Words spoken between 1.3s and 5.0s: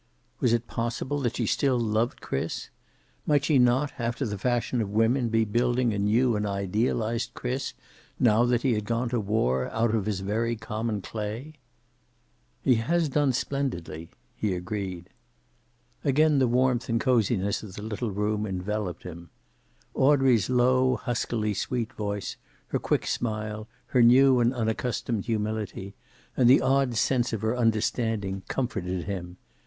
she still loved Chris? Might she not, after the fashion of